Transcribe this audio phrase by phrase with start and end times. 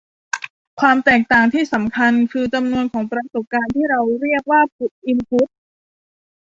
[0.79, 4.61] ความแตกต่างที่สำคัญ คือ จำนวนของประสบการณ์ ที่เราเรียกว่า
[5.07, 5.47] อินพุท